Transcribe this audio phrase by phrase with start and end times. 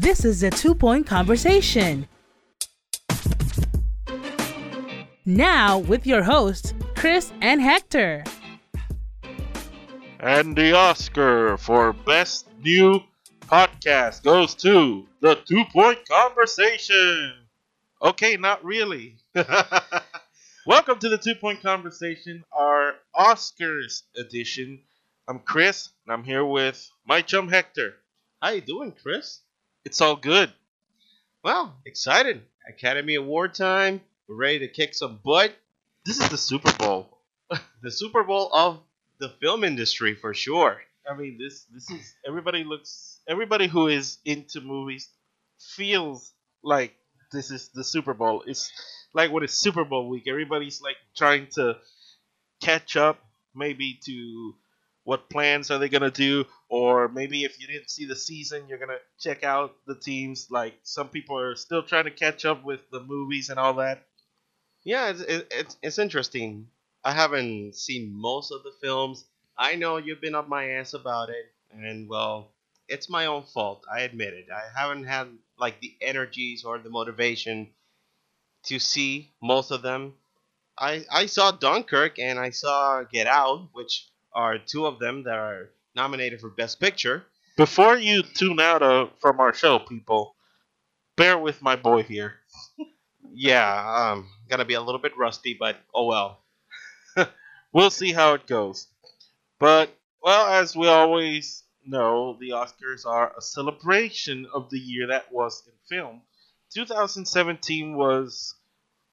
[0.00, 2.08] This is the Two Point Conversation.
[5.26, 8.24] Now, with your hosts, Chris and Hector.
[10.18, 13.02] And the Oscar for Best New
[13.42, 17.34] Podcast goes to the Two Point Conversation.
[18.02, 19.18] Okay, not really.
[20.66, 24.80] Welcome to the Two Point Conversation, our Oscars edition.
[25.28, 27.96] I'm Chris, and I'm here with my chum Hector.
[28.40, 29.40] How you doing, Chris?
[29.84, 30.52] It's all good.
[31.42, 32.42] Well, excited.
[32.68, 34.02] Academy Award time.
[34.28, 35.54] We're ready to kick some butt.
[36.04, 37.18] This is the Super Bowl.
[37.82, 38.78] The Super Bowl of
[39.20, 40.82] the film industry for sure.
[41.10, 45.08] I mean, this this is everybody looks everybody who is into movies
[45.58, 46.94] feels like
[47.32, 48.44] this is the Super Bowl.
[48.46, 48.70] It's
[49.14, 51.78] like when it's Super Bowl week, everybody's like trying to
[52.62, 53.18] catch up,
[53.54, 54.54] maybe to
[55.04, 58.78] what plans are they gonna do, or maybe if you didn't see the season, you're
[58.78, 60.48] gonna check out the teams.
[60.50, 64.06] Like some people are still trying to catch up with the movies and all that.
[64.84, 66.68] Yeah, it's, it's, it's interesting.
[67.04, 69.24] I haven't seen most of the films.
[69.56, 72.54] I know you've been up my ass about it, and well,
[72.88, 73.84] it's my own fault.
[73.90, 74.48] I admit it.
[74.50, 77.68] I haven't had like the energies or the motivation
[78.64, 80.14] to see most of them.
[80.78, 85.38] I I saw Dunkirk and I saw Get Out, which are two of them that
[85.38, 87.24] are nominated for Best Picture.
[87.56, 90.34] Before you tune out uh, from our show, people,
[91.16, 92.34] bear with my boy here.
[93.32, 96.40] Yeah, um, gonna be a little bit rusty, but oh well.
[97.72, 98.88] we'll see how it goes.
[99.60, 99.90] But,
[100.22, 105.62] well, as we always know, the Oscars are a celebration of the year that was
[105.66, 106.22] in film.
[106.74, 108.54] 2017 was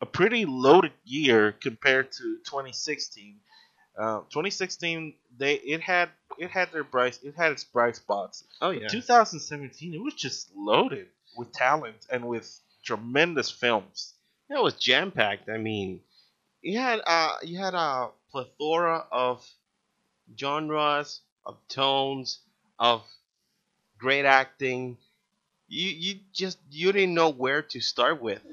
[0.02, 3.40] a pretty loaded year compared to 2016.
[3.98, 8.44] Uh, 2016, they it had it had their bright it had its bright spots.
[8.62, 14.14] Oh But 2017, it was just loaded with talent and with tremendous films.
[14.50, 15.50] Yeah, it was jam packed.
[15.50, 16.02] I mean,
[16.62, 19.44] you had uh you had a plethora of
[20.40, 22.40] genres, of tones,
[22.78, 23.04] of
[23.98, 24.98] great acting.
[25.68, 28.44] You you just you didn't know where to start with,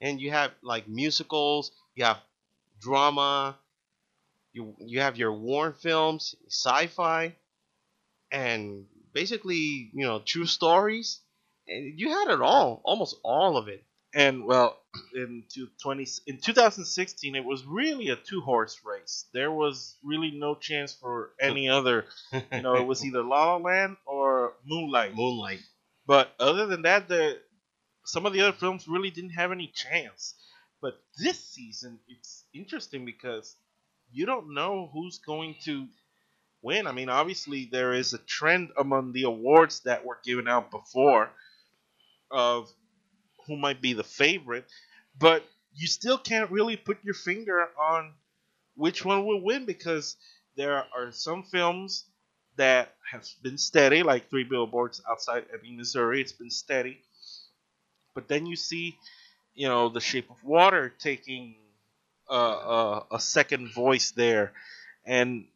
[0.00, 2.18] and you have like musicals, you have
[2.80, 3.56] drama,
[4.52, 7.34] you you have your war films, sci-fi,
[8.32, 11.20] and basically you know true stories.
[11.68, 13.84] And you had it all, almost all of it.
[14.12, 14.76] and well
[15.14, 20.32] in to 20 in 2016 it was really a two horse race there was really
[20.32, 22.06] no chance for any other
[22.52, 25.60] you know it was either la la land or moonlight Moonlight.
[26.06, 27.38] but other than that the
[28.04, 30.34] some of the other films really didn't have any chance
[30.82, 33.54] but this season it's interesting because
[34.12, 35.86] you don't know who's going to
[36.62, 40.70] win i mean obviously there is a trend among the awards that were given out
[40.70, 41.30] before
[42.30, 42.70] of
[43.46, 44.66] who might be the favorite,
[45.18, 45.44] but
[45.74, 48.12] you still can't really put your finger on
[48.76, 50.16] which one will win because
[50.56, 52.04] there are some films
[52.56, 56.20] that have been steady, like Three Billboards Outside Ebbing, Missouri.
[56.20, 57.00] It's been steady,
[58.14, 58.96] but then you see,
[59.54, 61.56] you know, The Shape of Water taking
[62.30, 64.52] uh, uh, a second voice there,
[65.04, 65.46] and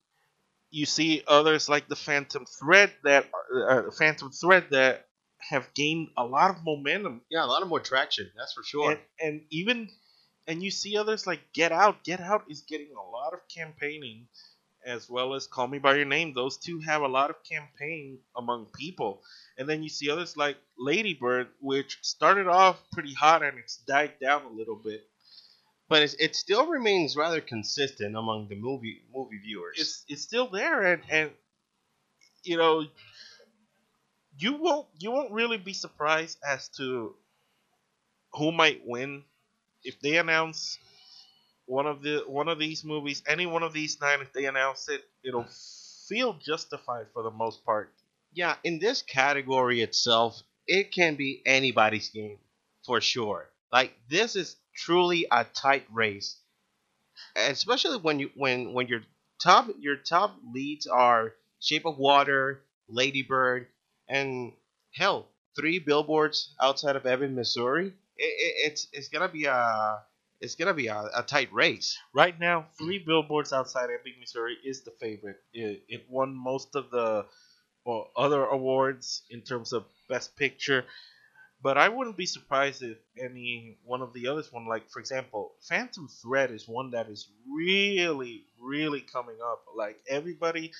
[0.70, 3.26] you see others like the Phantom Thread that
[3.68, 5.06] uh, Phantom Thread that
[5.38, 8.30] have gained a lot of momentum Yeah, a lot of more traction.
[8.36, 8.90] That's for sure.
[8.92, 9.88] and, and even
[10.46, 12.04] and you see others like Get Out.
[12.04, 14.26] Get Out is getting a lot of campaigning,
[14.84, 16.34] as well as Call Me by Your Name.
[16.34, 19.22] Those two have a lot of campaign among people.
[19.56, 23.78] And then you see others like Lady Bird, which started off pretty hot and it's
[23.78, 25.06] died down a little bit.
[25.88, 29.76] But it's, it still remains rather consistent among the movie movie viewers.
[29.78, 31.30] It's it's still there, and and
[32.44, 32.86] you know
[34.38, 37.14] you won't you won't really be surprised as to
[38.34, 39.24] who might win
[39.84, 40.78] if they announce
[41.66, 44.20] one of the one of these movies, any one of these nine.
[44.20, 45.46] If they announce it, it'll
[46.08, 47.92] feel justified for the most part.
[48.32, 52.38] yeah, in this category itself, it can be anybody's game
[52.84, 53.48] for sure.
[53.72, 56.36] Like this is truly a tight race,
[57.36, 59.02] especially when you when when your
[59.40, 63.68] top your top leads are Shape of Water, Lady Bird,
[64.08, 64.52] and
[64.94, 67.88] hell, three billboards outside of Ebbing, Missouri.
[68.16, 70.02] It, it, it's it's gonna be a
[70.40, 71.98] it's gonna be a, a tight race.
[72.12, 75.40] Right now, Three Billboards Outside of Ebbing, Missouri is the favorite.
[75.52, 77.26] It, it won most of the
[77.86, 80.84] well, other awards in terms of Best Picture,
[81.64, 85.52] but I wouldn't be surprised if any one of the others one, Like, for example,
[85.62, 89.64] Phantom Thread is one that is really, really coming up.
[89.74, 90.72] Like, everybody.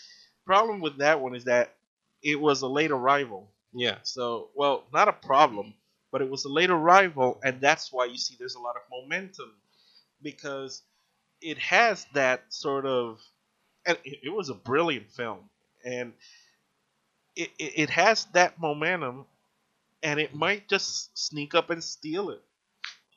[0.45, 1.75] Problem with that one is that
[2.23, 3.51] it was a late arrival.
[3.73, 3.97] Yeah.
[4.03, 5.73] So, well, not a problem,
[6.13, 8.83] but it was a late arrival, and that's why you see there's a lot of
[8.91, 9.53] momentum
[10.23, 10.83] because
[11.41, 13.21] it has that sort of,
[13.87, 15.41] and it, was a brilliant film,
[15.83, 16.13] and
[17.37, 19.25] it, it, it has that momentum,
[20.05, 22.43] and it might just sneak up and steal it.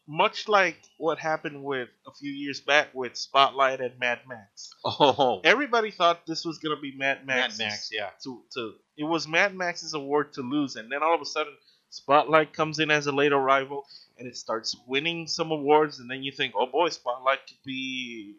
[0.09, 4.69] Much like what happened with a few years back with Spotlight and Mad Max.
[4.85, 5.41] Oh.
[5.43, 7.59] Everybody thought this was gonna be Mad Max.
[7.59, 8.09] Mad Max, yeah.
[8.23, 11.53] To, to it was Mad Max's award to lose, and then all of a sudden
[11.89, 13.85] Spotlight comes in as a late arrival,
[14.17, 18.35] and it starts winning some awards, and then you think, oh boy, Spotlight could be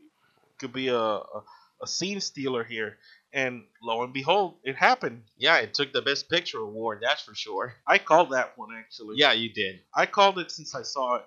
[0.59, 1.43] could be a a,
[1.83, 2.97] a scene stealer here,
[3.33, 5.23] and lo and behold, it happened.
[5.37, 7.75] Yeah, it took the Best Picture award, that's for sure.
[7.87, 9.17] I called that one actually.
[9.19, 9.81] Yeah, you did.
[9.95, 11.27] I called it since I saw it.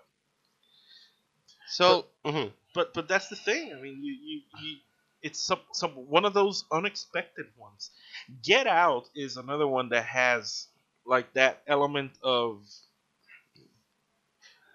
[1.68, 2.51] So, mhm.
[2.74, 3.74] But but that's the thing.
[3.74, 4.77] I mean, you you, you
[5.21, 7.92] it's some some one of those unexpected ones.
[8.44, 10.68] Get Out is another one that has
[11.06, 12.65] like that element of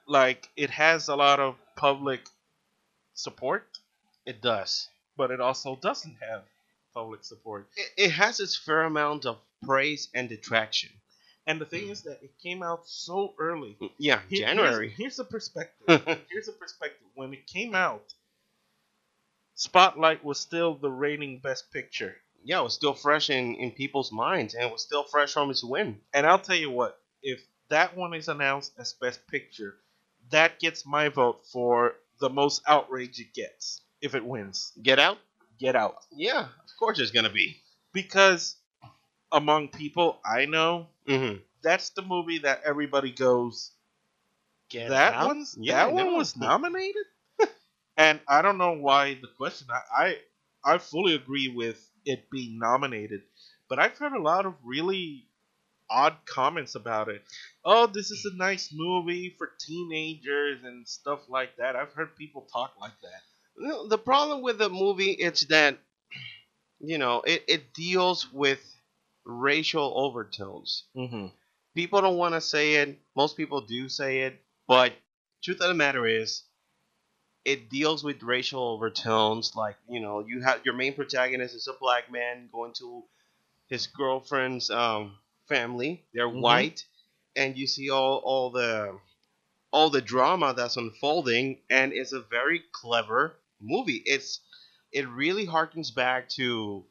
[0.08, 2.28] like it has a lot of public
[3.14, 3.78] support,
[4.26, 4.88] it does.
[5.16, 6.44] but it also doesn't have
[6.96, 7.68] public support.
[7.76, 10.90] It, it has its fair amount of praise and detraction.
[11.46, 13.76] And the thing is that it came out so early.
[13.80, 14.88] Mm, yeah, Here- January.
[14.88, 15.86] Here's, here's a perspective.
[16.30, 17.06] here's a perspective.
[17.14, 18.14] When it came out,
[19.54, 22.16] Spotlight was still the reigning best picture.
[22.44, 25.50] yeah, it was still fresh in, in people's minds, and it was still fresh from
[25.50, 25.98] its win.
[26.12, 27.40] And I'll tell you what, if
[27.70, 29.74] that one is announced as best picture,
[30.30, 34.72] that gets my vote for the most outrage it gets if it wins.
[34.82, 35.18] Get out?
[35.58, 35.96] Get out.
[36.10, 37.62] Yeah, of course it's gonna be.
[37.92, 38.56] Because
[39.32, 41.36] among people I know, Mm-hmm.
[41.62, 43.72] that's the movie that everybody goes,
[44.68, 45.20] Get that out?
[45.20, 47.04] one's Yeah, that one was nominated?
[47.96, 49.82] and I don't know why the question I,
[50.64, 53.22] I I fully agree with it being nominated,
[53.68, 55.28] but I've heard a lot of really
[55.90, 57.22] odd comments about it.
[57.64, 61.76] Oh, this is a nice movie for teenagers and stuff like that.
[61.76, 63.22] I've heard people talk like that.
[63.58, 65.78] The problem with the movie is that
[66.80, 68.60] you know it, it deals with
[69.24, 70.84] racial overtones.
[70.96, 71.28] Mm-hmm.
[71.74, 72.98] People don't want to say it.
[73.16, 74.92] Most people do say it, but
[75.42, 76.42] truth of the matter is,
[77.44, 79.54] it deals with racial overtones.
[79.56, 83.04] Like you know, you have your main protagonist is a black man going to
[83.68, 85.16] his girlfriend's um,
[85.48, 86.04] family.
[86.12, 86.40] They're Mhm.
[86.40, 86.84] white,
[87.34, 88.98] and you see all all the
[89.72, 94.02] all the drama that's unfolding, and it's a very clever movie.
[94.04, 94.40] It's
[94.92, 96.84] it really harkens back to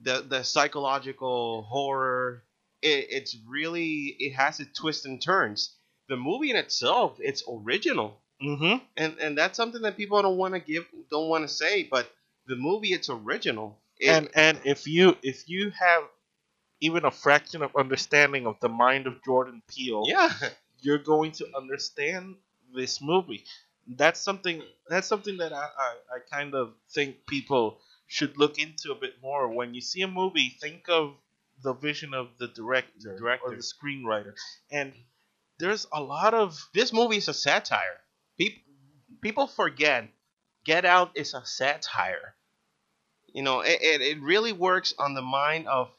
[0.00, 2.42] the the psychological horror.
[2.82, 5.74] It, it's really it has its twists and turns.
[6.08, 8.84] The movie in itself, it's original, Mm-hmm.
[8.96, 11.84] and and that's something that people don't want to give, don't want to say.
[11.84, 12.10] But
[12.46, 13.78] the movie, it's original.
[13.98, 16.02] It- And and if you if you have
[16.80, 20.30] even a fraction of understanding of the mind of Jordan Peele, yeah,
[20.80, 22.36] you're going to understand
[22.74, 23.44] this movie.
[23.86, 24.62] That's something.
[24.88, 29.14] That's something that I, I, I kind of think people should look into a bit
[29.22, 29.48] more.
[29.48, 31.14] When you see a movie, think of
[31.62, 33.46] the vision of the director, Director.
[33.46, 34.34] or the screenwriter,
[34.70, 34.92] and
[35.58, 38.00] there's a lot of this movie is a satire.
[38.38, 38.62] People
[39.20, 40.08] people forget
[40.64, 42.34] Get Out is a satire.
[43.32, 45.90] You know, it, it, it really works on the mind of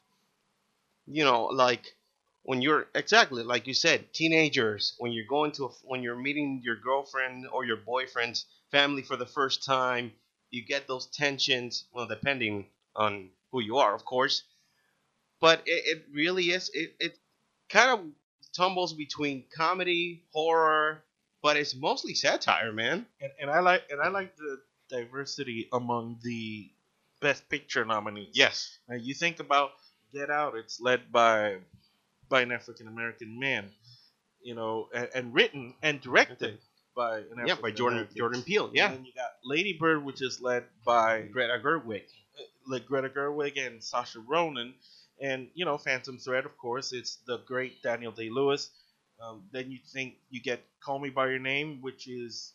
[1.07, 1.94] you know, like
[2.45, 6.61] when you're exactly like you said, teenagers, when you're going to a, when you're meeting
[6.63, 10.11] your girlfriend or your boyfriend's family for the first time,
[10.51, 14.43] you get those tensions, well depending on who you are, of course.
[15.41, 17.17] But it, it really is it, it
[17.69, 18.05] kind of
[18.53, 21.03] tumbles between comedy, horror,
[21.41, 23.05] but it's mostly satire, man.
[23.21, 26.69] and, and I like and I like the diversity among the
[27.21, 28.29] best picture nominees.
[28.33, 28.77] Yes.
[28.87, 29.71] Now you think about
[30.13, 31.57] Get Out, it's led by
[32.29, 33.71] by an African American man,
[34.41, 36.59] you know, and, and written and directed
[36.95, 38.71] by an Yeah, by Jordan Jordan Peele.
[38.73, 42.03] Yeah, And then you got Lady Bird, which is led by Greta Gerwig.
[42.67, 44.73] like Greta Gerwig and Saoirse Ronan,
[45.21, 48.69] and you know Phantom Thread, of course, it's the great Daniel Day Lewis.
[49.21, 52.51] Um, then you think you get Call Me by Your Name, which is,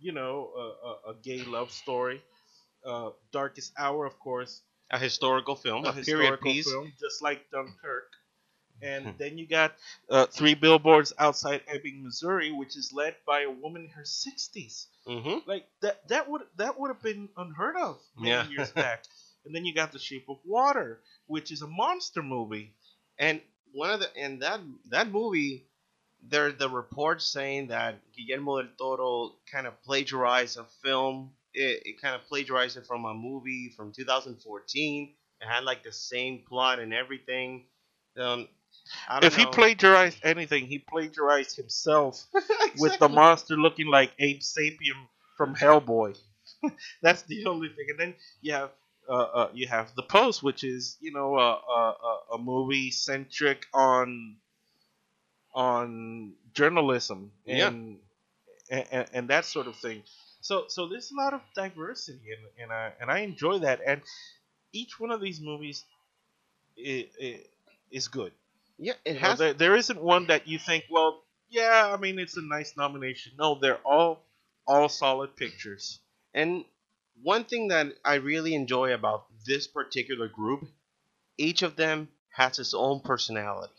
[0.00, 2.20] you know, a, a, a gay love story.
[2.84, 6.68] Uh, Darkest Hour, of course, A historical film, a a, period piece.
[6.70, 8.10] film, just like Dunkirk.
[8.82, 9.16] And Hmm.
[9.18, 9.74] then you got
[10.10, 14.88] uh, Three Billboards Outside Ebbing, Missouri, which is led by a woman in her 60s.
[15.06, 15.48] Mm-hmm.
[15.48, 18.48] Like that that would that would have been unheard of many Yeah.
[18.48, 19.04] years back.
[19.44, 22.74] And then you got The Shape of Water, which is a monster movie.
[23.18, 23.40] And
[23.72, 25.66] one of the and that that movie,
[26.22, 31.32] there the reports saying that Guillermo del Toro kind of plagiarized a film.
[31.52, 35.14] It, it kind of plagiarized it from a movie from 2014.
[35.40, 37.66] It had like the same plot and everything.
[38.16, 38.48] Um,
[39.08, 42.24] I don't If he plagiarized anything, he plagiarized himself
[42.78, 46.16] with the monster looking like Abe Sapien from Hellboy.
[47.02, 47.86] That's the only thing.
[47.90, 48.70] And then you have
[49.08, 51.94] uh, uh, you have the Post, which is you know uh,
[52.34, 54.36] a movie centric on
[55.54, 57.68] on journalism Yeah.
[57.68, 58.00] and,
[58.70, 60.02] and and that sort of thing.
[60.40, 63.80] So so there's a lot of diversity and and I and I enjoy that.
[63.86, 64.02] And
[64.72, 65.84] each one of these movies
[66.78, 67.44] i i
[67.90, 68.32] is good.
[68.78, 69.38] Yeah, it You know, has.
[69.38, 73.32] there, there isn't one that you think, well, yeah, I mean, it's a nice nomination.
[73.38, 74.24] No, they're all
[74.66, 76.00] all solid pictures.
[76.32, 76.64] And
[77.22, 80.66] one thing that I really enjoy about this particular group,
[81.38, 83.72] each of them has its own personality.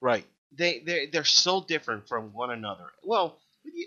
[0.00, 0.26] Right.
[0.52, 2.86] They they they're so different from one another.
[3.02, 3.38] Well,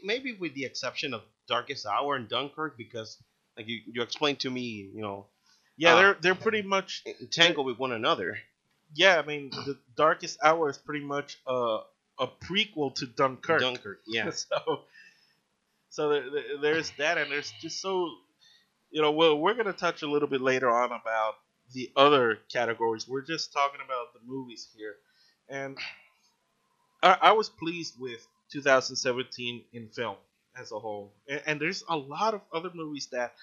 [0.03, 3.17] maybe with the exception of Darkest Hour and Dunkirk, because
[3.57, 5.27] like you, you explained to me, you know,
[5.77, 7.03] Yeah, Uh, they're they're pretty much.
[7.21, 8.39] entangled with one another.
[8.95, 11.79] Yeah, I mean, the Darkest Hour is pretty much a
[12.19, 13.59] a prequel to Dunkirk.
[13.61, 14.29] Dunkirk, yeah.
[14.31, 14.83] so
[15.89, 18.09] so there, there- there's that, and there's just so
[18.91, 19.11] you know.
[19.11, 21.35] Well, we're gonna touch a little bit later on about
[21.73, 23.07] the other categories.
[23.07, 24.95] We're just talking about the movies here,
[25.49, 25.77] and
[27.03, 30.17] I, I was pleased with 2017 in film
[30.57, 33.33] as a whole, and, and there's a lot of other movies that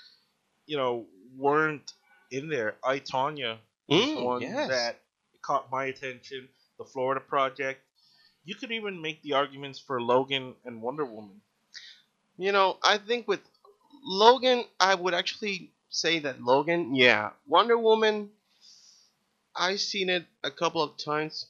[0.66, 1.06] you know
[1.36, 1.92] weren't
[2.30, 2.76] in there.
[2.84, 4.68] I Tonya was Mm, one yes.
[4.70, 5.00] that
[5.42, 6.48] caught my attention.
[6.78, 7.80] The Florida Project.
[8.44, 11.40] You could even make the arguments for Logan and Wonder Woman.
[12.38, 13.40] You know, I think with
[14.04, 17.30] Logan, I would actually say that Logan, yeah.
[17.46, 18.30] Wonder Woman,
[19.54, 21.46] I've seen it a couple of times,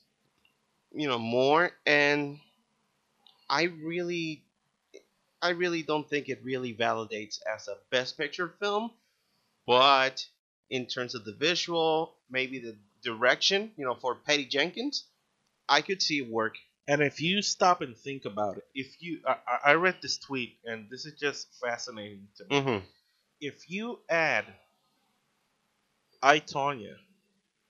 [0.93, 2.39] you know, more, and
[3.49, 4.43] I really,
[5.41, 8.91] I really don't think it really validates as a Best Picture film,
[9.67, 10.27] but
[10.69, 15.05] in terms of the visual, maybe the direction, you know, for Patty Jenkins,
[15.69, 16.57] I could see it work.
[16.89, 20.59] And if you stop and think about it, if you, I, I- read this tweet,
[20.65, 22.61] and this is just fascinating to me.
[22.61, 22.87] Mm-hmm.
[23.41, 24.47] If you add
[26.23, 26.97] I Tonya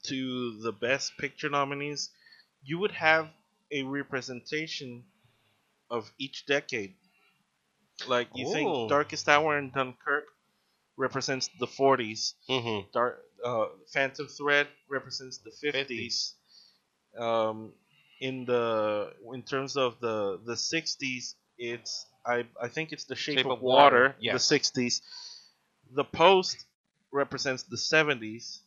[0.05, 2.11] to the Best Picture nominees,
[2.63, 3.31] you would have
[3.71, 5.05] a representation
[5.91, 6.95] of each decade.
[8.07, 8.53] Like you Oh.
[8.53, 10.27] think Darkest Hour and Dunkirk
[10.97, 12.35] represents the 40s.
[12.49, 12.91] Mm-hmm.
[12.93, 16.33] Dark uh, Phantom Thread represents the 50s.
[17.19, 17.73] Um,
[18.21, 23.39] in the in terms of the the 60s, it's I I think it's the Shape,
[23.39, 24.17] Shape of, of Water, Water.
[24.21, 24.49] yes.
[24.49, 25.01] The 60s.
[25.95, 26.65] The Post
[27.13, 28.61] represents the 70s.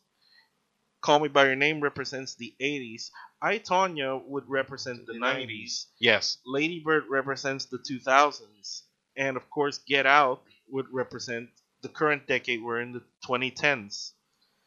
[1.00, 3.10] Call Me by Your Name represents the 80s.
[3.42, 5.86] I Tonya would represent the, The 90s.
[6.00, 6.38] Yes.
[6.46, 8.82] Lady Bird represents the 2000s,
[9.16, 11.48] and of course, Get Out would represent
[11.82, 12.62] the current decade.
[12.62, 14.12] We're in the 2010s,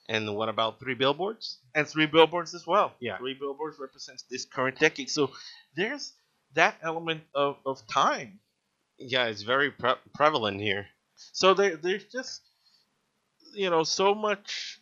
[0.09, 1.59] And what about Three Billboards?
[1.75, 2.93] and Three Billboards as well.
[2.99, 3.17] Yeah.
[3.17, 5.09] Three Billboards represents this current decade.
[5.09, 5.31] So
[5.75, 6.13] there's
[6.55, 8.39] that element of, of time.
[8.97, 10.87] Yeah, it's very pre- prevalent here.
[11.31, 12.41] So there, there's just
[13.53, 14.81] you know so much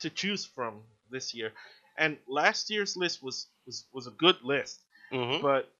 [0.00, 1.52] to choose from this year,
[1.96, 4.80] and last year's list was was, was a good list.
[5.12, 5.42] Mm-hmm.
[5.42, 5.70] but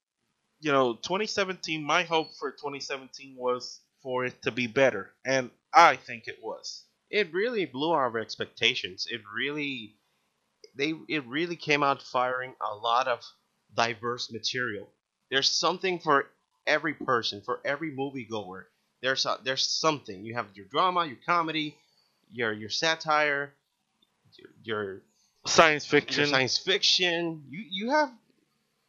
[0.60, 5.96] you know 2017 my hope for 2017 was for it to be better and i
[5.96, 9.06] think it was It really blew our expectations.
[9.10, 9.96] It really,
[10.76, 13.20] they, it really came out firing a lot of
[13.74, 14.88] diverse material.
[15.30, 16.26] There's something for
[16.66, 18.64] every person, for every moviegoer.
[19.02, 20.24] There's a, there's something.
[20.24, 21.76] You have your drama, your comedy,
[22.32, 23.54] your your satire,
[24.38, 25.02] your your,
[25.46, 27.44] science your fiction science fiction.
[27.50, 28.12] You you have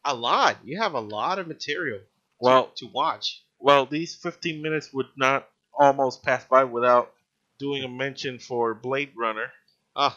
[0.06, 0.58] a lot.
[0.66, 2.00] You have a lot of material.
[2.00, 2.06] to-
[2.42, 3.44] well to watch.
[3.60, 7.14] well these 15 minutes would not almost pass by without
[7.60, 9.52] doing a mention for blade runner
[9.96, 10.12] Uh,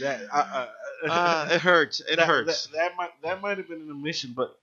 [0.00, 2.00] that uh, uh, uh, it hurts.
[2.00, 2.66] It that, hurts.
[2.68, 4.56] That, that might that might have been an omission, but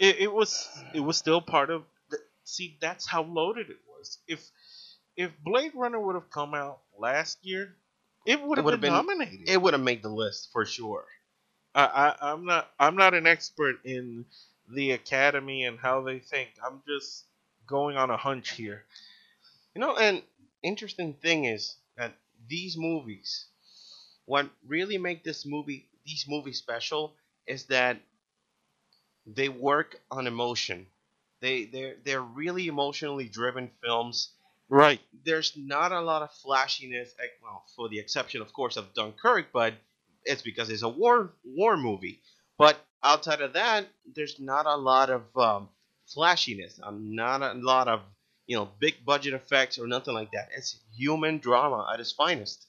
[0.00, 1.84] it, it was it was still part of.
[2.10, 4.18] The, see, that's how loaded it was.
[4.26, 4.48] If
[5.16, 7.74] if Blade Runner would have come out last year,
[8.26, 9.48] it would have would've been, been- nominated.
[9.48, 11.04] it would have made the list for sure.
[11.74, 11.84] I,
[12.20, 14.24] I I'm not I'm not an expert in
[14.74, 16.50] the Academy and how they think.
[16.64, 17.24] I'm just
[17.66, 18.84] going on a hunch here.
[19.74, 20.22] You know, and
[20.62, 22.14] interesting thing is that
[22.48, 23.46] these movies,
[24.26, 28.00] what really make this movie these movies special is that
[29.26, 30.86] they work on emotion.
[31.40, 34.30] They they're they're really emotionally driven films.
[34.68, 35.00] Right.
[35.24, 39.52] There's not a lot of flashiness, eh, well, for the exception, of course, of Dunkirk,
[39.52, 39.74] but
[40.24, 42.22] it's because it's a war war movie.
[42.58, 45.68] But outside of that, there's not a lot of um,
[46.06, 46.78] flashiness.
[46.82, 48.00] Um, not a lot of
[48.46, 50.48] you know big budget effects or nothing like that.
[50.56, 52.66] It's human drama at its finest.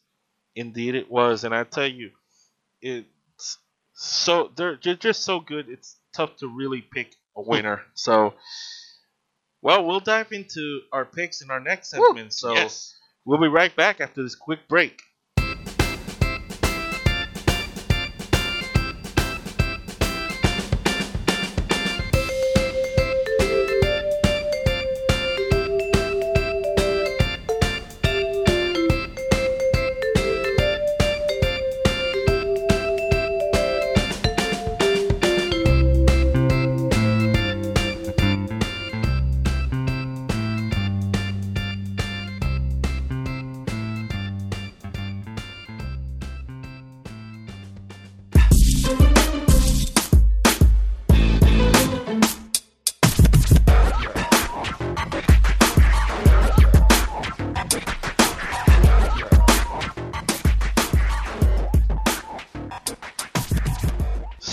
[0.55, 2.11] Indeed, it was, and I tell you,
[2.81, 3.57] it's
[3.93, 5.69] so they're, they're just so good.
[5.69, 7.49] It's tough to really pick a hmm.
[7.49, 7.81] winner.
[7.93, 8.33] so,
[9.61, 12.33] well, we'll dive into our picks in our next segment.
[12.33, 12.95] So yes.
[13.25, 15.01] we'll be right back after this quick break.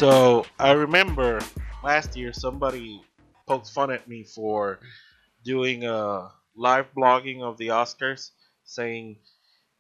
[0.00, 1.40] So I remember
[1.84, 3.02] last year somebody
[3.46, 4.78] poked fun at me for
[5.44, 8.30] doing a live blogging of the Oscars,
[8.64, 9.18] saying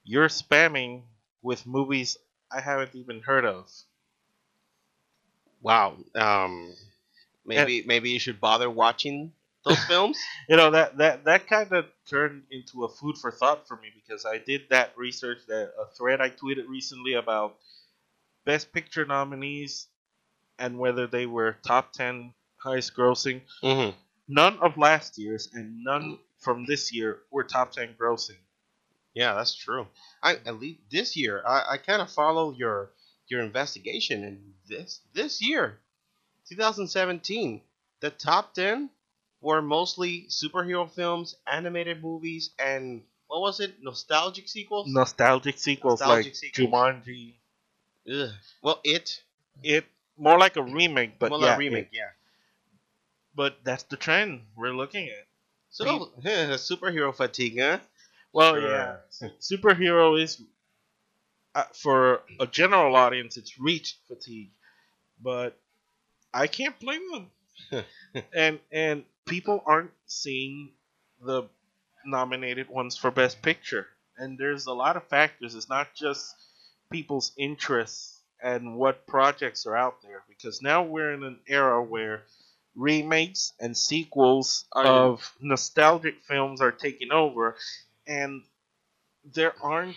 [0.04, 1.04] you're spamming
[1.40, 2.18] with movies
[2.52, 3.72] I haven't even heard of.
[5.62, 5.96] Wow.
[6.14, 6.74] Um,
[7.46, 9.32] maybe maybe you should bother watching
[9.64, 10.18] those films.
[10.50, 13.88] You know that that that kind of turned into a food for thought for me
[13.94, 17.56] because I did that research that a thread I tweeted recently about
[18.44, 19.86] best picture nominees
[20.60, 23.40] and whether they were top 10 highest grossing.
[23.64, 23.96] Mm-hmm.
[24.28, 28.38] None of last year's and none from this year were top 10 grossing.
[29.14, 29.88] Yeah, that's true.
[30.22, 32.90] I at least this year, I, I kind of follow your
[33.26, 34.38] your investigation, and
[34.68, 35.78] this this year,
[36.48, 37.60] 2017,
[38.00, 38.90] the top 10
[39.40, 43.82] were mostly superhero films, animated movies, and what was it?
[43.82, 44.86] Nostalgic sequels.
[44.88, 46.68] Nostalgic sequels Nostalgic like sequels.
[46.68, 47.34] Jumanji.
[48.12, 48.30] Ugh.
[48.62, 49.22] Well, it
[49.62, 49.84] It
[50.20, 52.10] more like a remake, but more yeah, a remake, it- yeah.
[53.34, 55.26] but that's the trend we're looking at.
[55.70, 55.84] So
[56.56, 57.80] superhero fatigue, huh?
[58.32, 58.70] Well, Sure.
[58.70, 60.42] yeah, superhero is
[61.54, 64.52] uh, for a general audience, it's reach fatigue,
[65.20, 65.58] but
[66.34, 67.84] I can't blame them.
[68.34, 70.72] and and people aren't seeing
[71.20, 71.44] the
[72.04, 75.54] nominated ones for best picture, and there's a lot of factors.
[75.54, 76.34] It's not just
[76.90, 82.22] people's interests and what projects are out there, because now we're in an era where
[82.74, 87.56] remakes and sequels Are- of nostalgic films are taking over
[88.06, 88.42] and
[89.34, 89.96] there aren't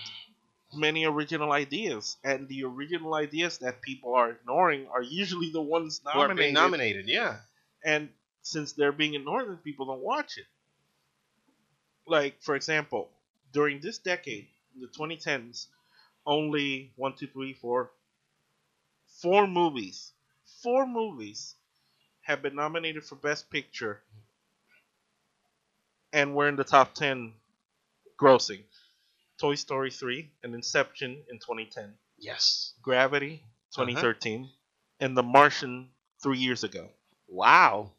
[0.74, 6.02] many original ideas and the original ideas that people are ignoring are usually the ones
[6.04, 7.38] nominated, being nominated, yeah.
[7.86, 8.10] and
[8.42, 10.46] since they're being ignored then people don't watch it.
[12.08, 13.10] Like for example
[13.54, 14.48] during this decade
[14.80, 15.68] the 2010s
[16.26, 17.92] only one two three four
[19.24, 20.12] four movies.
[20.62, 21.56] Four movies
[22.22, 24.02] have been nominated for best picture.
[26.12, 27.34] And were in the top 10
[28.22, 28.62] grossing.
[29.40, 32.74] Toy story 3 and inception in 2010 Yes.
[32.82, 33.44] gravity
[33.76, 34.50] 2013
[35.00, 35.90] and the martian
[36.22, 36.88] three years ago.
[37.28, 37.92] Wow.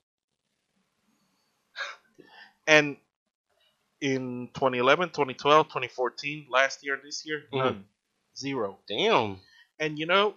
[2.66, 2.96] and
[4.00, 7.58] in 2011 2012 2014 last year and this year Mhm.
[7.58, 7.88] none.
[8.36, 8.78] Zero.
[8.88, 9.40] Damn.
[9.78, 10.36] and you know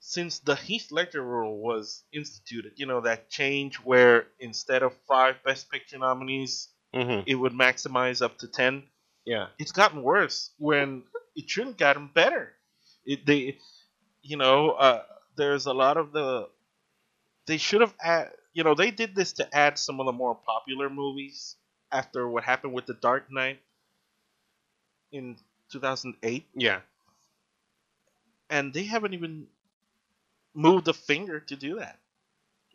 [0.00, 5.36] since the heath ledger rule was instituted you know that change where instead of five
[5.44, 7.22] best picture nominees Mm-hmm.
[7.26, 8.84] it would maximize up to 10
[9.24, 9.48] Yeah.
[9.58, 11.04] it's gotten worse when
[11.36, 12.54] it should have gotten better
[13.04, 13.58] it they
[14.22, 15.04] you know uh,
[15.36, 16.48] there's a lot of the
[17.46, 20.34] they should have add, you know they did this to add some of the more
[20.34, 21.56] popular movies
[21.90, 23.60] after what happened with the dark knight
[25.12, 25.36] in
[25.70, 26.80] 2008 Yeah.
[28.50, 29.46] and they haven't even
[30.54, 31.98] moved the finger to do that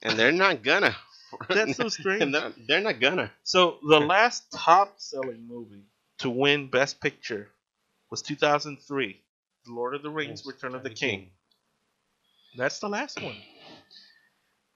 [0.02, 0.96] And they're not gonna.
[1.50, 3.32] that's so strange And they're, they're not gonna.
[3.44, 5.84] So the last top selling movie
[6.20, 7.50] to win Best Picture
[8.10, 9.20] was 2003,
[9.66, 11.32] The Lord of the Rings: Return of the King.
[12.56, 13.36] That's the last one.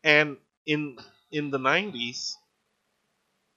[0.04, 0.98] And in
[1.32, 2.36] in the 90s,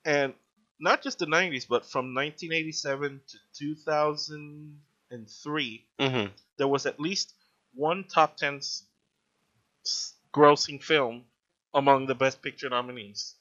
[0.04, 0.34] and
[0.78, 6.32] not just the 90s, but from 1987 to 2003, Mm-hmm.
[6.58, 7.34] there was at least
[7.74, 8.82] one top 10 s- s-
[10.32, 11.24] grossing film
[11.74, 13.34] among the Best Picture nominees.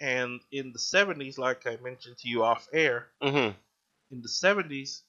[0.00, 3.58] And in the 70s, like I mentioned to you off air, Mm-hmm.
[4.10, 5.02] in the 70s,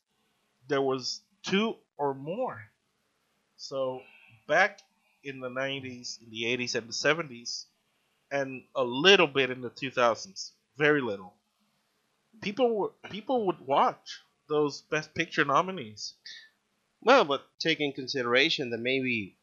[0.68, 2.62] there was two or more.
[3.58, 4.02] So
[4.48, 4.82] back
[5.24, 7.66] in the 90s, in the 80s, and the 70s,
[8.32, 11.34] and a little bit in the 2000s, very little.
[12.42, 16.16] People were people would watch those Best Picture nominees.
[17.02, 19.38] Well, but take in consideration that maybe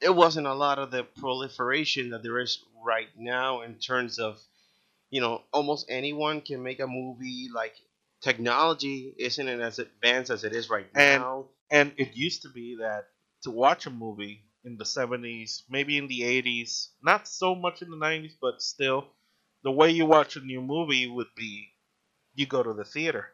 [0.00, 4.40] it wasn't a lot of the proliferation that there is right now in terms of,
[5.10, 7.48] you know, almost anyone can make a movie.
[7.52, 7.74] Like
[8.22, 11.48] technology isn't as advanced as it is right And- now.
[11.70, 13.06] And it used to be that
[13.42, 17.90] to watch a movie in the 70s, maybe in the 80s, not so much in
[17.90, 19.06] the 90s, but still,
[19.62, 21.68] the way you watch a new movie would be
[22.34, 23.28] you go to the theater.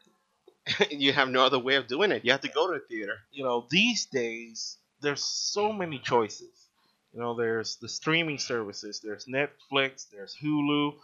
[0.90, 2.24] you have no other way of doing it.
[2.24, 3.18] You have to go to the theater.
[3.30, 6.68] You know, these days, there's so many choices.
[7.12, 10.94] You know, there's the streaming services, there's Netflix, there's Hulu,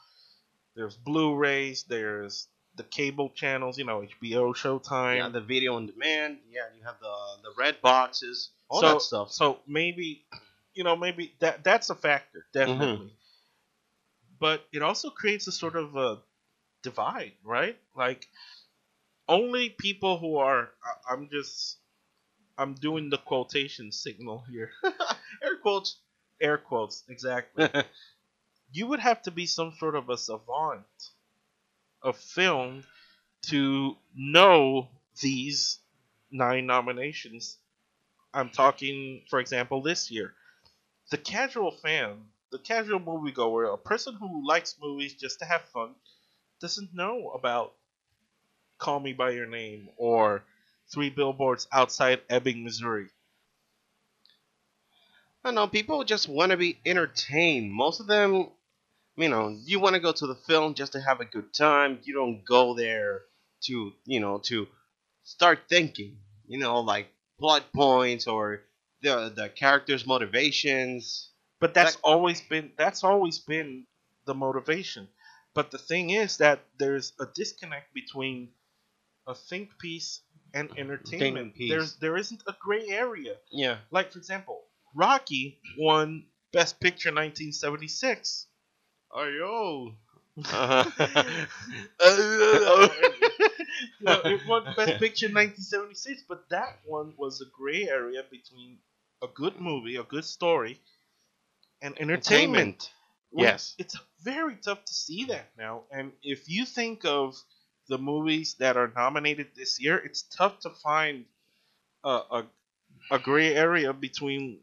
[0.76, 5.16] there's Blu rays, there's the cable channels, you know, HBO, Showtime.
[5.16, 6.38] Yeah, the video on demand.
[6.50, 9.32] Yeah, you have the the red boxes, all so, that stuff.
[9.32, 10.24] So maybe,
[10.74, 12.86] you know, maybe that that's a factor, definitely.
[12.86, 13.06] Mm-hmm.
[14.38, 16.18] But it also creates a sort of a
[16.82, 17.78] divide, right?
[17.96, 18.26] Like
[19.28, 21.78] only people who are I- I'm just
[22.58, 24.70] I'm doing the quotation signal here.
[25.42, 25.96] Air quotes.
[26.40, 27.68] Air quotes, exactly.
[28.72, 30.84] you would have to be some sort of a savant
[32.02, 32.84] of film
[33.42, 34.88] to know
[35.20, 35.78] these
[36.30, 37.58] nine nominations.
[38.34, 40.34] I'm talking, for example, this year.
[41.10, 45.94] The casual fan, the casual moviegoer, a person who likes movies just to have fun,
[46.60, 47.74] doesn't know about
[48.78, 50.44] Call Me By Your Name or
[50.92, 53.08] Three Billboards Outside Ebbing, Missouri.
[55.44, 55.66] I know.
[55.68, 57.72] People just want to be entertained.
[57.72, 58.50] Most of them,
[59.16, 62.00] you know, you want to go to the film just to have a good time.
[62.04, 63.22] You don't go there
[63.64, 64.68] to, you know, to
[65.24, 66.18] start thinking.
[66.46, 68.62] You know, like plot points or
[69.02, 71.30] the the characters' motivations.
[71.60, 73.86] But that's That- always been that's always been
[74.26, 75.08] the motivation.
[75.54, 78.52] But the thing is that there's a disconnect between
[79.26, 80.22] a think piece
[80.54, 81.12] and entertainment.
[81.12, 81.70] Entertainment piece.
[81.70, 83.36] There's there isn't a gray area.
[83.50, 83.78] Yeah.
[83.90, 84.62] Like for example,
[84.94, 88.46] Rocky won Best Picture 1976.
[89.12, 89.94] Ayo.
[90.38, 90.84] Uh-huh.
[94.00, 98.22] you know, it won Best Picture in 1976, but that one was a gray area
[98.30, 98.78] between
[99.22, 100.80] a good movie, a good story,
[101.80, 102.90] and entertainment.
[103.30, 103.74] Well, Yes.
[103.78, 105.84] It's very tough to see that now.
[105.90, 107.36] And if you think of
[107.92, 111.26] the movies that are nominated this year, it's tough to find
[112.02, 112.46] a, a,
[113.10, 114.60] a gray area between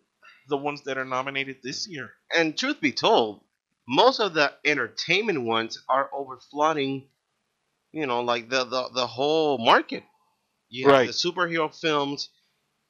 [0.47, 2.09] the ones that are nominated this year.
[2.35, 3.41] And truth be told,
[3.87, 7.05] most of the entertainment ones are overflooding,
[7.91, 10.03] you know, like the, the, the whole market.
[10.69, 11.07] You have Right.
[11.07, 12.29] the superhero films,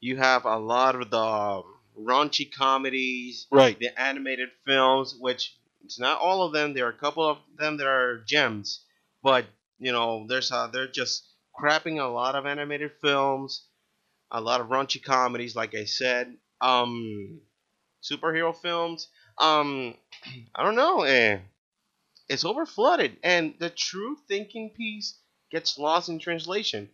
[0.00, 1.64] you have a lot of the um,
[1.98, 3.78] raunchy comedies, Right.
[3.78, 6.72] the animated films, which it's not all of them.
[6.72, 8.86] There are a couple of them that are gems,
[9.22, 9.44] but
[9.80, 11.24] you know, there's uh, they're just
[11.58, 13.66] crapping a lot of animated films,
[14.30, 16.36] a lot of raunchy comedies, like I said.
[16.60, 17.40] Um,
[18.02, 19.08] superhero films.
[19.38, 19.94] Um,
[20.54, 21.02] I don't know.
[21.02, 21.38] Eh,
[22.28, 25.18] it's over flooded, and the true thinking piece
[25.50, 26.90] gets lost in translation.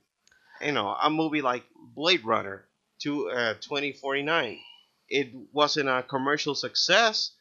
[0.61, 2.67] You know, a movie like Blade Runner
[3.03, 4.59] to uh, 2049.
[5.09, 7.33] It wasn't a commercial success,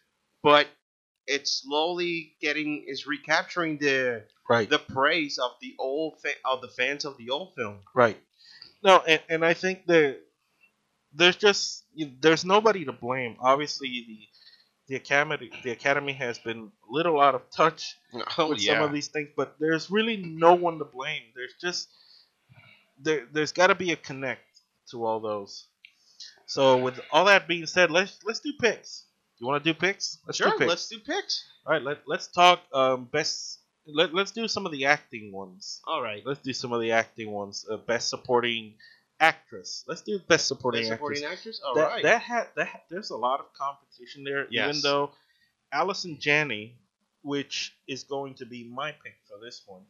[0.43, 0.67] but
[1.27, 4.69] it's slowly getting is recapturing the Right.
[4.69, 7.79] the praise of the old fa- of the fans of the old film.
[7.93, 8.19] Right.
[8.83, 10.19] No, and, and I think that
[11.13, 11.83] there's just
[12.21, 13.37] there's nobody to blame.
[13.39, 14.19] Obviously, the
[14.87, 17.97] the academy the academy has been a little out of touch
[18.37, 21.23] Oh with some of these things, but there's really no one to blame.
[21.35, 21.89] There's just
[22.99, 24.43] there there's got to be a connect
[24.91, 25.67] to all those.
[26.45, 29.05] So with all that being said, let's let's do picks.
[29.39, 30.19] You want to do picks?
[30.25, 30.69] Let's sure, do picks.
[30.69, 31.45] let's do picks.
[31.65, 33.59] All right, let, let's talk um, best.
[33.87, 35.81] Let, let's do some of the acting ones.
[35.85, 36.23] All right.
[36.25, 37.65] Let's do some of the acting ones.
[37.69, 38.73] Uh, best supporting
[39.19, 39.83] actress.
[39.87, 41.19] Let's do best supporting Best actress.
[41.19, 41.61] supporting actress.
[41.65, 42.03] All that right.
[42.03, 44.47] that had that had- there's a lot of competition there.
[44.49, 45.11] Even though
[45.71, 46.75] Allison Janney,
[47.21, 49.83] which is going to be my pick for this one,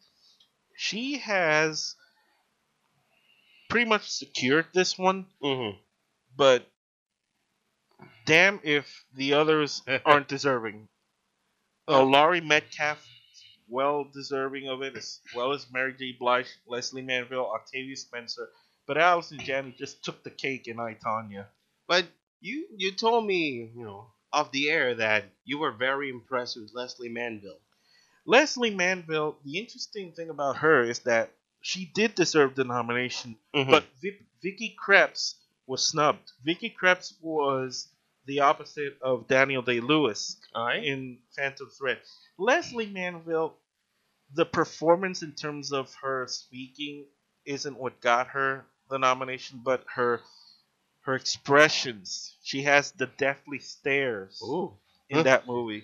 [0.76, 1.96] she has
[3.70, 5.26] pretty much secured this one.
[5.42, 5.78] mm-hmm.
[6.38, 6.68] But
[8.26, 10.88] damn if the others aren't deserving.
[11.88, 13.06] Uh, Laurie Metcalf,
[13.68, 16.16] well deserving of it, as well as Mary J.
[16.20, 18.50] Blige, Lesley Manville, Octavia Spencer.
[18.88, 21.46] But Allison Janney just took the cake in I, Tonya.
[21.88, 22.06] But
[22.42, 26.72] you you told me you know off the air that you were very impressed with
[26.74, 27.60] Lesley Manville.
[28.26, 33.72] Lesley Manville, the interesting thing about her is that she did deserve the nomination, Mm-hmm.
[33.72, 35.36] but Vic- Vicky Krieps
[35.68, 36.32] was snubbed.
[36.44, 37.88] Vicky Krieps was
[38.26, 40.38] the opposite of Daniel Day Lewis.
[40.56, 40.84] right.
[40.84, 42.00] in Phantom Thread.
[42.38, 43.56] Lesley Manville,
[44.34, 47.06] the performance in terms of her speaking
[47.46, 50.22] isn't what got her the nomination, but her
[51.02, 52.36] her expressions.
[52.44, 54.74] She has the deathly stares Ooh.
[55.10, 55.84] in that movie.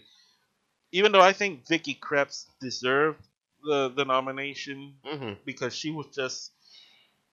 [0.91, 3.21] Even though I think Vicky Krieps deserved
[3.63, 6.51] the the nomination hmm because she was just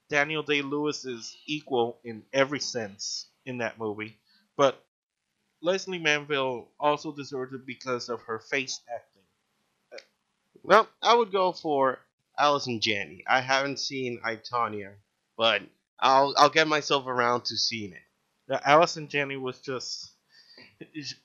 [0.08, 4.18] Daniel Day Lewis's equal in every sense in that movie.
[4.56, 4.84] But
[5.62, 9.07] Lesley Manville also deserved it because of her face acting.
[10.68, 11.98] Well, I would go for
[12.38, 13.24] Allison Janney.
[13.26, 14.92] I haven't seen I Tonya,
[15.34, 15.62] but
[15.98, 18.02] I'll I'll get myself around to seeing it.
[18.50, 20.12] Now, Allison Janney was just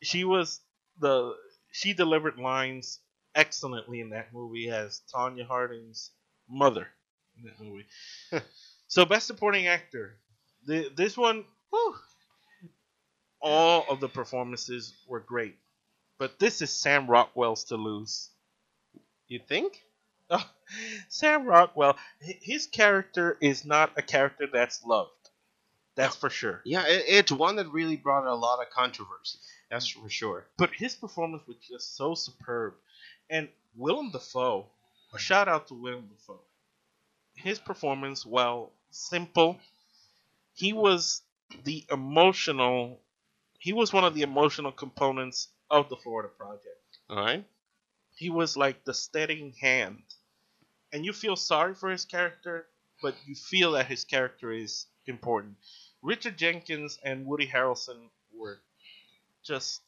[0.01, 0.61] she was
[0.99, 1.35] the
[1.73, 3.01] she delivered lines
[3.35, 6.11] excellently in that movie as Tonya Harding's
[6.49, 6.87] mother
[7.37, 7.85] in that movie.
[8.87, 10.19] so best supporting actor,
[10.65, 11.95] the, this one, whew,
[13.41, 15.57] all of the performances were great,
[16.17, 18.29] but this is Sam Rockwell's to lose.
[19.27, 19.83] You think?
[20.29, 20.43] Oh,
[21.09, 25.11] Sam Rockwell, hi- his character is not a character that's loved.
[25.95, 26.61] That's for sure.
[26.65, 29.39] Yeah, it, it's one that really brought a lot of controversy.
[29.69, 30.45] That's for sure.
[30.57, 32.73] But his performance was just so superb.
[33.29, 34.67] And Willem Dafoe,
[35.13, 36.41] a shout out to Willem Dafoe.
[37.35, 39.59] His performance, while simple,
[40.53, 41.21] he was
[41.63, 42.99] the emotional,
[43.59, 46.99] he was one of the emotional components of the Florida Project.
[47.09, 47.45] All right.
[48.15, 50.03] He was like the steadying hand.
[50.91, 52.67] And you feel sorry for his character,
[53.01, 55.55] but you feel that his character is important.
[56.01, 58.59] Richard Jenkins and Woody Harrelson were
[59.43, 59.81] just,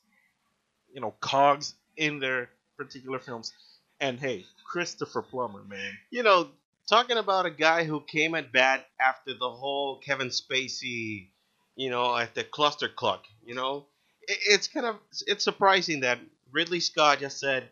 [0.93, 3.53] you know, cogs in their particular films.
[3.99, 5.97] And hey, Christopher Plummer, man.
[6.09, 6.49] You know,
[6.87, 11.27] talking about a guy who came at bat after the whole Kevin Spacey,
[11.75, 13.25] you know, at the cluster cluck.
[13.45, 13.85] You know,
[14.27, 16.19] it's kind of it's surprising that
[16.51, 17.69] Ridley Scott just said,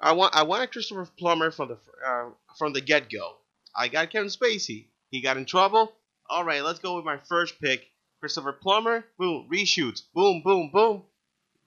[0.00, 3.36] "I want I wanted Christopher Plummer from the uh, from the get go.
[3.74, 4.86] I got Kevin Spacey.
[5.10, 5.92] He got in trouble.
[6.28, 7.86] All right, let's go with my first pick,
[8.20, 9.04] Christopher Plummer.
[9.18, 10.02] Boom, reshoots.
[10.14, 11.02] Boom, boom, boom.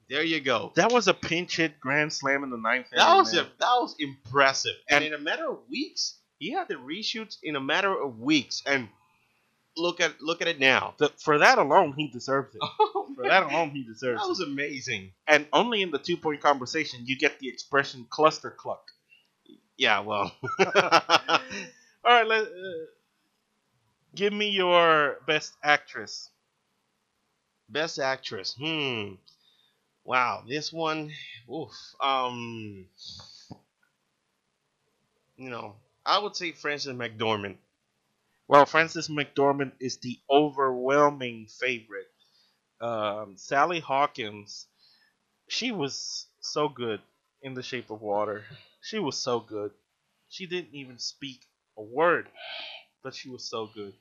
[0.10, 0.72] There you go.
[0.76, 3.44] That was a pinch hit grand slam in the ninth That inning, was man.
[3.46, 4.76] a, that was impressive.
[4.90, 8.20] And, And- in a matter of weeks, he had the reshoots in a matter of
[8.20, 8.64] weeks.
[8.66, 8.90] And
[9.78, 10.94] look at look at it now.
[10.98, 12.62] The- for that alone, he deserves it.
[12.96, 14.24] Oh, For that alone, he deserves it.
[14.24, 15.12] that was amazing.
[15.28, 18.84] And only in the two point conversation you get the expression cluster cluck.
[19.78, 20.32] Yeah, well.
[20.60, 20.70] All
[22.06, 22.48] right, let, uh,
[24.16, 26.30] give me your best actress.
[27.70, 28.56] Best actress.
[28.60, 29.14] Hmm.
[30.06, 31.12] Wow, this one.
[31.54, 31.72] Oof.
[32.02, 32.86] Um.
[35.38, 37.58] You know, I would say Frances McDormand.
[38.50, 42.08] Well, Frances McDormand is the overwhelming favorite.
[42.82, 44.66] Um, Sally Hawkins,
[45.48, 47.00] she was so good
[47.44, 48.44] in The Shape of Water.
[48.82, 49.72] She was so good.
[50.30, 51.46] She didn't even speak
[51.78, 52.28] a word,
[53.04, 53.94] but she was so good.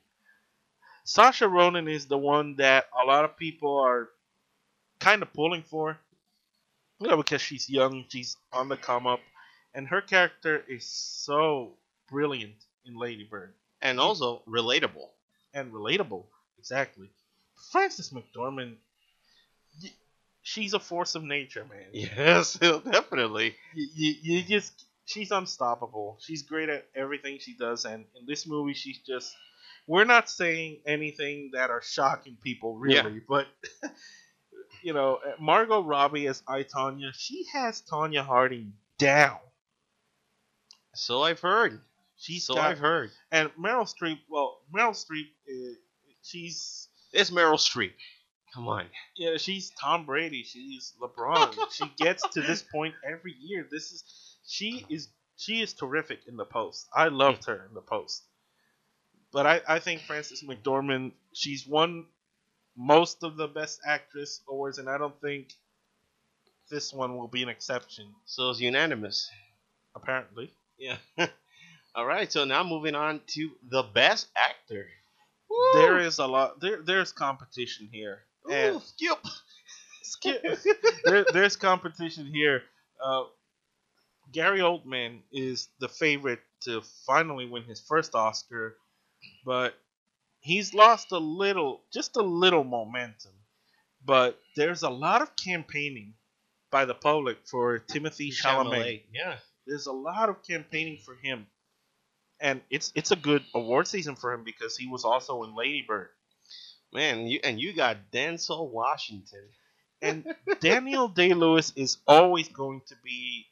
[1.05, 4.09] Saoirse Ronan is the one that a lot of people are
[4.99, 5.99] kind of pulling for.
[6.99, 9.19] You know, because she's young, she's on the come up,
[9.75, 11.73] and her character is so
[12.09, 15.07] brilliant in Lady Bird And also relatable.
[15.53, 16.25] and relatable.
[16.57, 17.09] Exactly.
[17.71, 18.75] Frances McDormand,
[20.41, 21.87] she's a force of nature, man.
[21.93, 22.53] Yes,
[22.91, 23.55] definitely.
[23.73, 26.17] You, you, you just, she's unstoppable.
[26.21, 29.35] She's great at everything she does, and in this movie, she's just.
[29.87, 33.47] We're not saying anything that are shocking people, really, but
[34.83, 39.39] you know, uh, Margot Robbie as I Tonya, she has Tonya Harding down.
[40.93, 41.81] So I've heard.
[42.19, 43.11] She's so got, I've heard.
[43.31, 44.19] and Meryl Streep.
[44.29, 45.73] Well, Meryl Streep, uh,
[46.21, 47.93] she's It's Meryl Streep.
[48.53, 48.85] Come on.
[49.15, 50.43] Yeah, she's Tom Brady.
[50.43, 51.55] She's LeBron.
[51.71, 53.67] she gets to this point every year.
[53.71, 54.03] This is
[54.45, 56.87] she is she is terrific in the post.
[56.93, 58.23] I loved her in the post.
[59.31, 62.05] But I, I think Frances McDormand, she's won
[62.75, 65.53] most of the best actress awards, and I don't think
[66.71, 69.29] this one will be an exception, So it's unanimous.
[69.95, 70.51] apparently.
[70.79, 70.97] Yeah.
[71.95, 72.31] All right.
[72.31, 74.87] So now moving on to the best actor.
[75.73, 78.19] There is a lot there there's competition here.
[78.49, 79.19] And Ooh, skip.
[80.03, 80.59] skip.
[81.03, 82.63] there, there's competition here.
[83.03, 83.23] Uh,
[84.31, 88.75] Gary Oldman is the favorite to finally win his first Oscar,
[89.45, 89.73] but
[90.39, 93.31] he's lost a little, just a little momentum.
[94.05, 96.13] But there's a lot of campaigning
[96.71, 99.03] by the public for Timothée Chalamet.
[99.13, 99.35] Yeah.
[99.65, 101.47] There's a lot of campaigning for him,
[102.39, 105.83] and it's it's a good award season for him because he was also in Lady
[105.87, 106.09] Bird.
[106.93, 109.43] Man, you and you got Denzel Washington.
[110.01, 110.25] And
[110.61, 113.45] Daniel Day Lewis is always going to be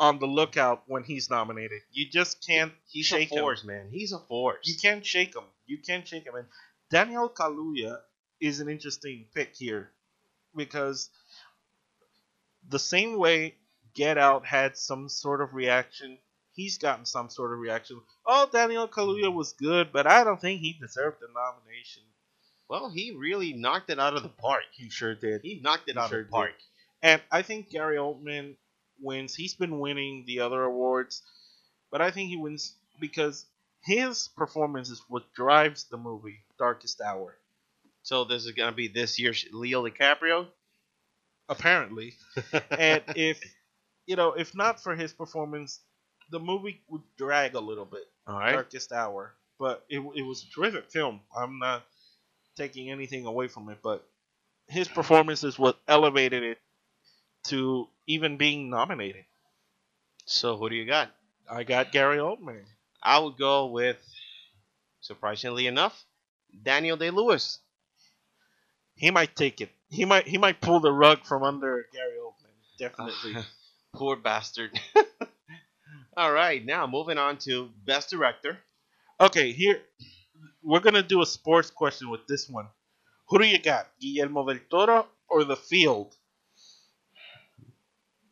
[0.00, 1.80] on the lookout when he's nominated.
[1.90, 3.88] You just can't He's shake a force, man.
[3.90, 4.60] He's a force.
[4.64, 5.44] You can't shake him.
[5.66, 6.36] You can't shake him.
[6.36, 6.46] And
[6.90, 7.98] Daniel Kaluuya
[8.40, 9.90] is an interesting pick here
[10.54, 11.10] because
[12.68, 13.56] the same way
[13.94, 16.18] Get Out had some sort of reaction,
[16.58, 18.00] he's gotten some sort of reaction.
[18.26, 19.36] Oh, Daniel Kaluuya hmm.
[19.36, 22.02] was good, but I don't think he deserved the nomination.
[22.68, 24.64] Well, he really knocked it out of the park.
[24.72, 25.40] He sure did.
[25.42, 26.54] He knocked it He out sure of the park.
[27.00, 28.56] And I think Gary Oldman
[29.00, 29.36] wins.
[29.36, 31.22] He's been winning the other awards,
[31.92, 33.46] but I think he wins because
[33.84, 37.38] his performance is what drives the movie Darkest Hour.
[38.02, 40.48] So this is gonna be this year's Leo DiCaprio.
[41.48, 42.14] Apparently,
[42.70, 43.40] and if
[44.06, 45.80] you know, if not for his performance,
[46.30, 48.04] the movie would drag a little bit.
[48.26, 48.52] All right.
[48.52, 51.20] Darkest Hour, but it, it was a terrific film.
[51.36, 51.84] I'm not
[52.56, 54.06] taking anything away from it, but
[54.68, 56.58] his performance is what elevated it
[57.44, 59.24] to even being nominated.
[60.26, 61.10] So who do you got?
[61.50, 62.64] I got Gary Oldman.
[63.02, 63.96] I would go with,
[65.00, 66.04] surprisingly enough,
[66.62, 67.60] Daniel Day Lewis.
[68.94, 69.70] He might take it.
[69.88, 72.52] He might he might pull the rug from under Gary Oldman.
[72.78, 73.42] Definitely.
[73.94, 74.78] Poor bastard.
[76.18, 78.58] All right, now moving on to Best Director.
[79.20, 79.80] okay, here
[80.64, 82.66] we're gonna do a sports question with this one.
[83.28, 86.16] Who do you got, Guillermo del Toro or The Field?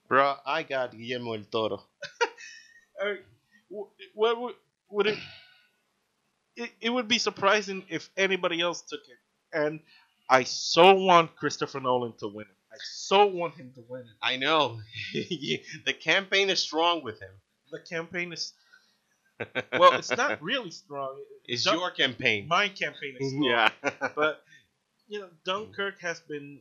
[0.09, 1.83] Bro, I got Guillermo del Toro.
[4.15, 4.55] What would
[4.91, 5.19] would it,
[6.57, 6.71] it?
[6.81, 9.19] It would be surprising if anybody else took it,
[9.57, 9.79] and
[10.29, 12.57] I so want Christopher Nolan to win it.
[12.73, 14.17] I so want him to win it.
[14.21, 14.81] I know.
[15.15, 17.31] the campaign is strong with him.
[17.71, 18.53] The campaign is
[19.79, 21.17] well, it's not really strong.
[21.45, 22.49] It's Dun- your campaign.
[22.49, 23.71] my campaign is strong, yeah.
[24.15, 24.43] but
[25.09, 26.61] you know, Dunkirk has been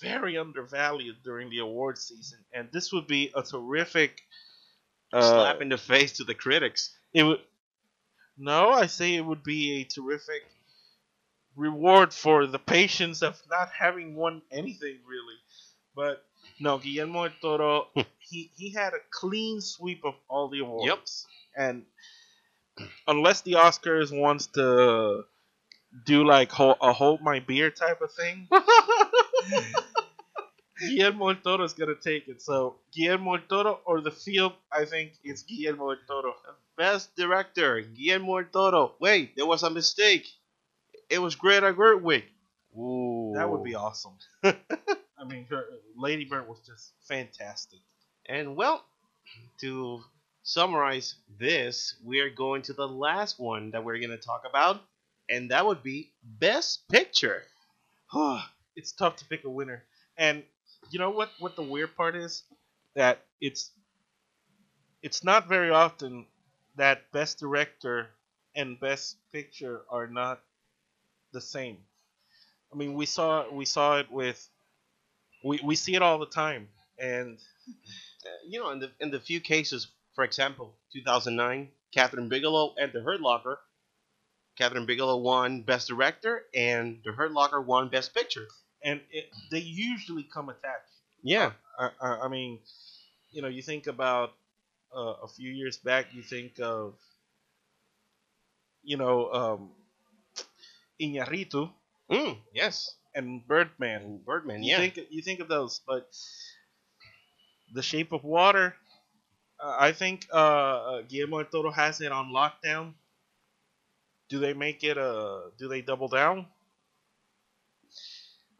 [0.00, 4.22] very undervalued during the award season, and this would be a terrific
[5.12, 6.94] uh, Slap in the face to the critics.
[7.12, 7.40] It would.
[8.38, 10.42] No, I say it would be a terrific
[11.54, 15.36] reward for the patience of not having won anything really.
[15.94, 16.22] But
[16.60, 18.02] no, Guillermo del Toro, hmm.
[18.18, 21.26] he he had a clean sweep of all the awards.
[21.56, 21.68] Yep.
[21.68, 21.82] And
[23.06, 25.24] unless the Oscars wants to
[26.04, 28.48] do like hold, a hold my beer type of thing,
[30.80, 32.42] Guillermo del Toro is gonna take it.
[32.42, 36.34] So Guillermo del Toro or the field, I think it's Guillermo del Toro.
[36.76, 38.94] Best director, Guillermo del Toro.
[39.00, 40.26] Wait, there was a mistake.
[41.08, 42.24] It was Greta Gerwig.
[42.76, 43.32] Ooh.
[43.36, 44.18] That would be awesome.
[45.18, 45.64] I mean, her,
[45.96, 47.80] Lady Bird was just fantastic.
[48.26, 48.84] And well,
[49.60, 50.02] to
[50.42, 54.80] summarize this, we are going to the last one that we're going to talk about,
[55.28, 57.42] and that would be Best Picture.
[58.76, 59.82] it's tough to pick a winner,
[60.16, 60.42] and
[60.90, 61.30] you know what?
[61.38, 62.44] What the weird part is
[62.94, 63.70] that it's
[65.02, 66.26] it's not very often
[66.76, 68.08] that best director
[68.54, 70.40] and best picture are not
[71.32, 71.78] the same.
[72.72, 74.48] I mean, we saw we saw it with
[75.46, 77.38] we we see it all the time, and
[78.26, 82.92] Uh, you know, in the in the few cases, for example, 2009, Kathryn Bigelow and
[82.92, 83.58] The Hurt Locker.
[84.58, 88.48] Kathryn Bigelow won Best Director, and The Hurt Locker won Best Picture.
[88.84, 90.92] and it, they usually come attached.
[91.22, 91.52] Yeah.
[91.78, 92.60] I, I, I mean,
[93.32, 94.30] you know, you think about
[94.96, 96.94] uh, a few years back, you think of,
[98.82, 99.70] you know, um,
[101.00, 101.72] Iñárritu
[102.10, 102.94] Mm, yes.
[103.16, 104.02] And Birdman.
[104.02, 104.62] And Birdman.
[104.62, 104.76] You Yeah.
[104.76, 106.08] think you think of those, but
[107.72, 108.76] The Shape of Water,
[109.60, 112.94] uh, I think uh, uh, Guillermo del Toro has it on lockdown.
[114.28, 114.98] Do they make it?
[114.98, 116.46] Uh, do they double down?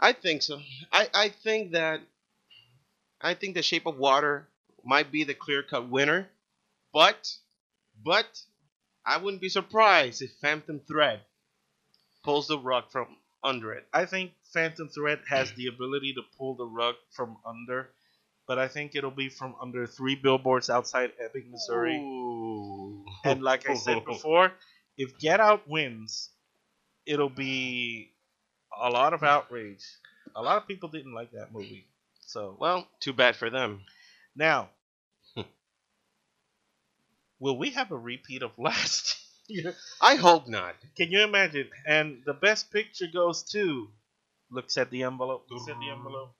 [0.00, 0.60] I think so.
[0.92, 2.00] I, I think that
[3.20, 4.48] I think the Shape of Water
[4.84, 6.30] might be the clear cut winner,
[6.92, 7.36] but
[8.04, 8.42] but
[9.04, 11.24] I wouldn't be surprised if Phantom Thread
[12.24, 13.86] pulls the rug from under it.
[13.92, 17.90] I think Phantom Thread has the ability to pull the rug from under,
[18.46, 21.96] but I think it'll be from under three billboards outside Ebbing, Missouri.
[21.96, 23.04] Ooh.
[23.24, 24.52] And like I said before,
[24.96, 26.30] if Get Out wins,
[27.06, 28.12] it'll be
[28.80, 29.84] a lot of outrage.
[30.34, 31.86] A lot of people didn't like that movie.
[32.26, 33.82] So well, too bad for them.
[34.34, 34.70] now,
[37.40, 39.25] will we have a repeat of last year?
[40.00, 40.74] I hope not.
[40.96, 41.68] Can you imagine?
[41.86, 43.88] And the best picture goes to.
[44.50, 45.46] Looks at the envelope.
[45.50, 46.34] Looks at the envelope.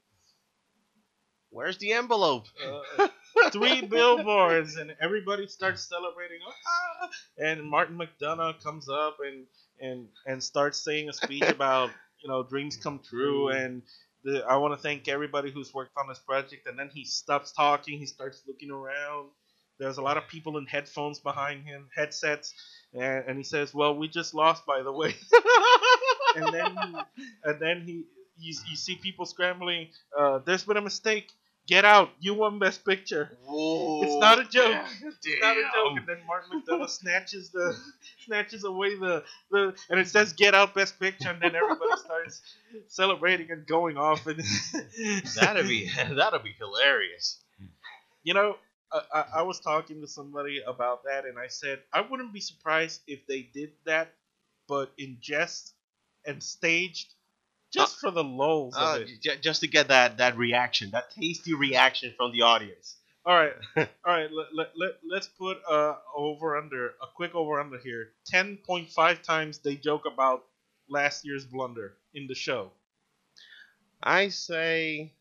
[1.50, 2.46] Where's the envelope?
[2.64, 3.08] Uh,
[3.50, 7.08] three billboards and everybody starts celebrating ah!
[7.38, 9.46] and Martin McDonagh comes up and
[9.80, 11.90] and and starts saying a speech about
[12.22, 13.82] you know dreams come true and
[14.24, 17.52] the, i want to thank everybody who's worked on this project and then he stops
[17.52, 19.28] talking he starts looking around
[19.78, 22.54] there's a lot of people in headphones behind him headsets
[22.98, 25.14] and, and he says well we just lost by the way
[26.36, 26.76] and then
[27.44, 28.04] and then he
[28.38, 29.88] you, you see people scrambling.
[30.18, 31.32] Uh, there's been a mistake.
[31.66, 32.10] Get out!
[32.20, 33.30] You won Best Picture.
[33.44, 34.76] Whoa, It's not a joke.
[35.02, 35.98] It's not a joke.
[35.98, 37.76] And then Martin McDonagh snatches the
[38.26, 42.40] snatches away the, the and it says "Get out, Best Picture," and then everybody starts
[42.86, 44.26] celebrating and going off.
[44.26, 44.38] And
[45.34, 47.42] That'd be that'd be hilarious.
[48.22, 48.56] you know,
[48.92, 52.40] I, I, I was talking to somebody about that, and I said I wouldn't be
[52.40, 54.14] surprised if they did that,
[54.68, 55.74] but in jest
[56.26, 57.14] and staged,
[57.72, 59.10] just for the lulls Uh, of it.
[59.22, 62.96] j- just to get that that reaction, that tasty reaction from the audience.
[63.26, 64.30] All right, all right.
[64.32, 68.12] Let, let, let, let's put uh over under a quick over under here.
[68.26, 70.44] Ten point five times they joke about
[70.88, 72.72] last year's blunder in the show.
[74.02, 75.12] I say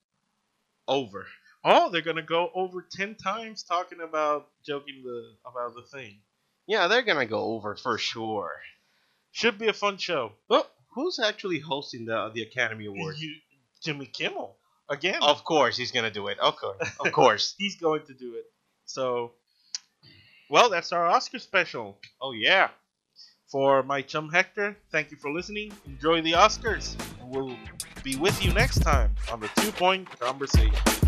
[0.88, 1.28] over.
[1.68, 6.20] Oh, they're gonna go over ten times talking about joking the about the thing.
[6.68, 8.52] Yeah, they're gonna go over for sure.
[9.32, 10.34] Should be a fun show.
[10.48, 13.20] Well, who's actually hosting the the Academy Awards?
[13.20, 13.34] You,
[13.84, 14.56] Jimmy Kimmel
[14.90, 15.24] again.
[15.24, 16.38] Of course, he's gonna do it.
[16.40, 17.56] Of course, of course.
[17.58, 18.46] He's going to do it.
[18.86, 19.32] So,
[20.52, 21.98] well, that's our Oscar special.
[22.22, 22.70] Oh yeah.
[23.52, 25.72] For my chum Hector, thank you for listening.
[25.86, 27.56] Enjoy the Oscars, and we'll
[28.04, 31.05] be with you next time on the Two Point Conversation.